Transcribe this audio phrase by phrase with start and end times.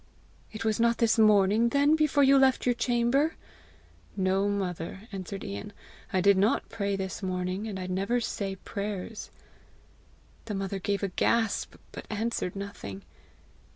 [0.51, 3.35] "It was not this morning, then, before you left your chamber?"
[4.17, 5.73] "No, mother," answered Ian;
[6.11, 9.29] "I did not pray this morning, and I never say prayers."
[10.45, 13.03] The mother gave a gasp, but answered nothing.